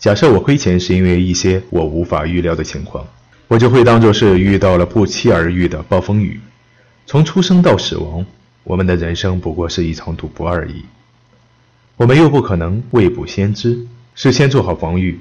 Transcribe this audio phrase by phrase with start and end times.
[0.00, 3.06] 假设我亏钱是因为一些我无法预料的情况，
[3.48, 6.40] 我就会当作是遇到了不期而遇的暴风雨。
[7.06, 8.24] 从出生到死亡，
[8.64, 10.86] 我们的人生不过是一场赌博而已。
[11.98, 15.20] 我们又不可能未卜先知，事先做好防御，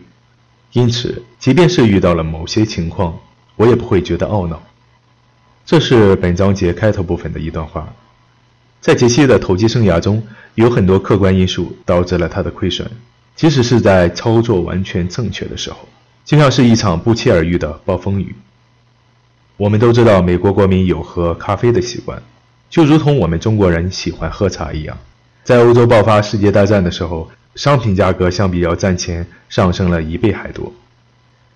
[0.71, 3.19] 因此，即便是遇到了某些情况，
[3.57, 4.63] 我也不会觉得懊恼。
[5.65, 7.93] 这是本章节开头部分的一段话。
[8.79, 10.23] 在杰西的投机生涯中，
[10.55, 12.89] 有很多客观因素导致了他的亏损，
[13.39, 15.87] 即使是在操作完全正确的时候，
[16.25, 18.35] 就像是一场不期而遇的暴风雨。
[19.55, 22.21] 我们都知道，美国国民有喝咖啡的习惯，
[22.69, 24.97] 就如同我们中国人喜欢喝茶一样。
[25.45, 30.73] 在欧洲爆发世界大战的时候，商品价格相比较战前上升了一倍还多，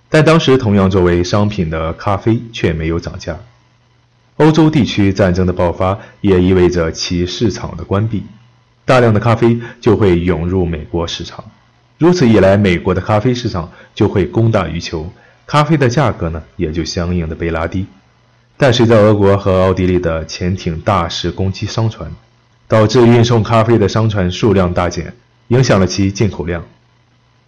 [0.08, 3.38] 但当时同样作为商品的咖啡却没有涨价。
[4.38, 8.24] 欧洲地区战争的爆发也意味着其市场的关闭，
[8.86, 11.44] 大量的咖啡就会涌入美国市场，
[12.03, 15.09] 如此一来，美国的咖啡市场就会供大于求，
[15.48, 17.85] 咖啡的价格呢也就相应的被拉低。
[18.57, 22.12] 但随着俄国和奥地利的潜艇大肆攻击商船，
[22.68, 25.13] 导致运送咖啡的商船数量大减，
[25.48, 26.62] 影响了其进口量。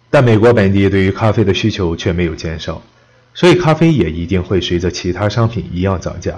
[0.08, 2.82] 但美国本地对于咖啡的需求却没有减少，
[3.34, 6.32] 所以咖啡也一定会随着其他商品一样涨价。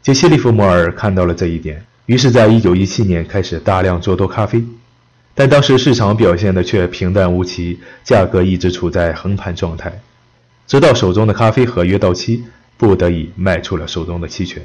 [0.00, 4.62] 杰西·利弗莫尔看到了这一点，于是在1917年开始大量做多咖啡。
[5.34, 10.00] 但当时市场表现的却平淡无奇，价格一直处在横盘状态，
[10.66, 12.44] 直到手中的咖啡合约到期，
[12.76, 14.62] 不得已卖出了手中的期权。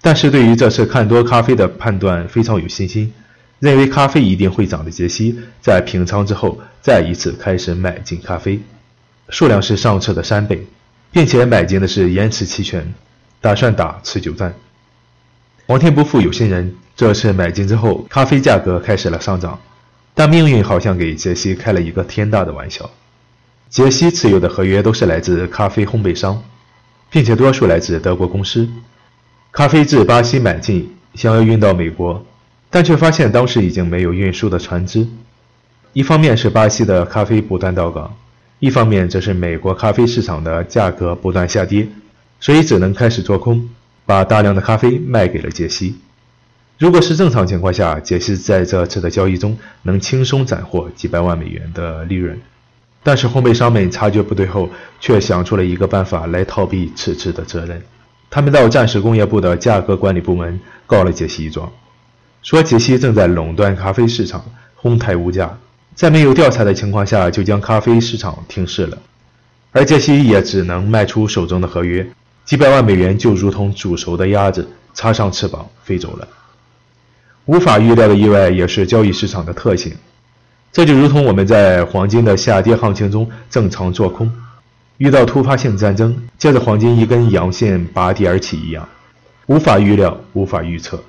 [0.00, 3.12] 但是对于这次看多咖啡的判断非常有信心，
[3.58, 8.60] 认为咖啡一定会涨的杰西，在平仓之后再一次开始买进咖啡，
[9.28, 10.66] 数量是上次的三倍，
[11.10, 12.94] 并且买进的是延迟期权，
[13.40, 14.54] 打算打持久战。
[15.66, 19.58] 皇天不负有心人，这次买进之后，咖啡价格开始了上涨，
[20.18, 22.90] 但命运好像给杰西开了一个天大的玩笑。
[23.68, 26.42] 杰西持有的合约都是来自咖啡烘焙商，
[27.10, 28.66] 并且多数来自德国公司。
[29.52, 32.24] 咖啡自巴西买进，想要运到美国，
[32.70, 35.06] 但却发现当时已经没有运输的船只。
[35.92, 38.16] 一方面是巴西的咖啡不断到港，
[38.58, 41.86] 一方面则是美国咖啡市场的价格不断下跌，
[42.40, 43.68] 所以只能开始做空，
[44.06, 45.96] 把大量的咖啡卖给了杰西。
[46.78, 52.38] 如果是正常情况下，杰西在这次的交易中能轻松斩获几百万美元的利润，
[53.02, 54.68] 但是烘焙商们察觉不对后，
[55.00, 57.82] 却想出了一个办法来逃避此次的责任。
[58.28, 61.72] 他们到战时工业部的价格管理部门告了杰西一状，
[62.42, 64.44] 说杰西正在垄断咖啡市场，
[64.74, 65.58] 哄抬物价，
[65.94, 68.98] 在没有调查的情况下就将咖啡市场停市了，
[69.72, 72.06] 而杰西也只能卖出手中的合约，
[72.44, 76.28] 几百万美元就如同煮熟的鸭子插上翅膀飞走了。
[77.46, 79.92] 无法预料的意外也是交易市场的特性，
[80.72, 84.30] 这就如同我们在黄金的下跌行情中正常做空。
[84.98, 88.88] 遇到突发性战争，接着黄金一根阳线拔地而起一样，
[89.46, 91.00] 无法预料，无法预测。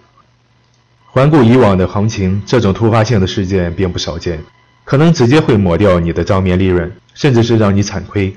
[1.05, 4.39] 环顾以往的行情，这种突发性的事件并不少见，
[4.83, 8.35] 可能直接会抹掉你的账面利润，甚至是让你惨亏。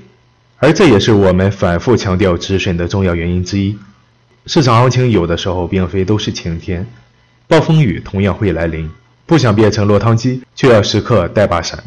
[0.57, 3.77] 而这也是我们反复强调止损的重要原因之一。
[4.47, 6.87] 市场行情有的时候并非都是晴天，
[7.51, 8.89] 暴风雨同样会来临。
[9.25, 11.83] 不想变成落汤鸡，就要时刻带把伞。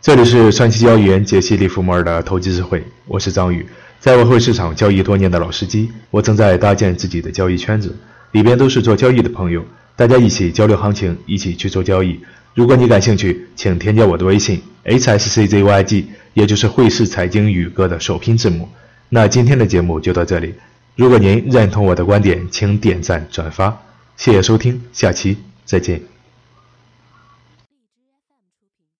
[0.00, 3.66] 这里是传奇交易员杰西·利弗莫尔的投机智慧，我是张宇，
[4.00, 7.94] 在外汇市场交易多年的老司机，我正在搭建自己的交易圈子，
[8.32, 9.62] 里边都是做交易的朋友，
[9.94, 12.18] 大家一起交流行情，一起去做交易。
[12.54, 18.70] 如果你感兴趣，请添加我的微信 hsczyg，也就是汇市财经宇哥的首拼字母。
[19.10, 20.54] 那今天的节目就到这里，
[20.96, 23.78] 如果您认同我的观点，请点赞转发，
[24.18, 26.17] 谢谢收听，下期再见。